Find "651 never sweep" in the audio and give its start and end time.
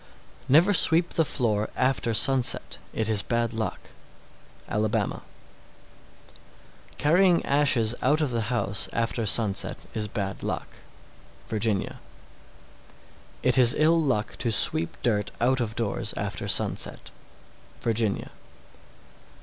0.47-1.09